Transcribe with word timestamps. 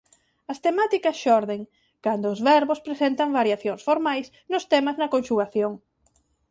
As 0.51 0.61
temáticas 0.65 1.17
xorden 1.23 1.61
cando 2.05 2.25
os 2.33 2.39
verbos 2.51 2.83
presentan 2.87 3.35
variacións 3.39 3.81
formais 3.87 4.25
nos 4.51 4.67
temas 4.71 4.95
na 4.97 5.11
conxugación. 5.15 5.71